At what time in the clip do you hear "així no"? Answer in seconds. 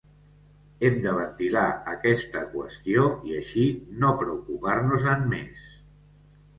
3.43-4.13